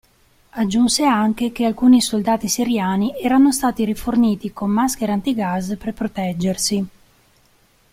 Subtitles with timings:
[0.53, 6.87] Aggiunse anche che alcuni soldati siriani erano stati riforniti con maschere antigas per proteggersi.